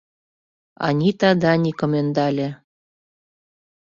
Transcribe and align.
Анита 0.87 1.29
Даникым 1.41 1.91
ӧндале. 1.99 2.49